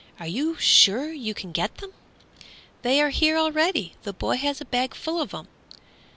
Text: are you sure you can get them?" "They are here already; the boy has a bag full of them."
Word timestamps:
are 0.19 0.25
you 0.25 0.55
sure 0.57 1.13
you 1.13 1.35
can 1.35 1.51
get 1.51 1.75
them?" 1.77 1.91
"They 2.81 2.99
are 3.03 3.11
here 3.11 3.37
already; 3.37 3.93
the 4.01 4.13
boy 4.13 4.37
has 4.37 4.59
a 4.59 4.65
bag 4.65 4.95
full 4.95 5.21
of 5.21 5.29
them." 5.29 5.47